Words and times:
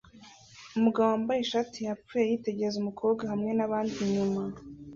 Umugabo 0.77 1.07
wambaye 1.09 1.39
ishati 1.41 1.77
yapfuye 1.87 2.23
yitegereza 2.29 2.75
umukobwa 2.79 3.23
hamwe 3.31 3.51
nabandi 3.53 3.95
inyuma 4.05 4.41